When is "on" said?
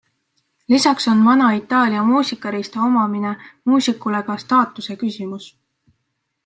1.11-1.19